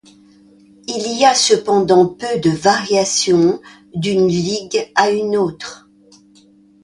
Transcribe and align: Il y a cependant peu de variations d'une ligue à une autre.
Il 0.87 1.15
y 1.19 1.25
a 1.25 1.35
cependant 1.35 2.07
peu 2.07 2.39
de 2.39 2.49
variations 2.49 3.61
d'une 3.93 4.27
ligue 4.29 4.91
à 4.95 5.11
une 5.11 5.37
autre. 5.37 5.87